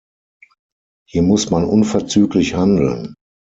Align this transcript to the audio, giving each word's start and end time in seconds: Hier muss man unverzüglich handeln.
Hier 1.07 1.21
muss 1.21 1.51
man 1.51 1.63
unverzüglich 1.63 2.55
handeln. 2.55 3.13